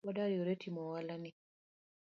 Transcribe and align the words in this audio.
Wadwaro 0.07 0.29
riwore 0.31 0.53
timo 0.61 0.79
oala 0.89 1.15
ni 1.21 1.31